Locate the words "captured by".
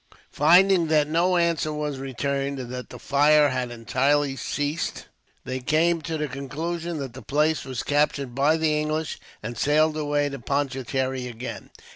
7.83-8.57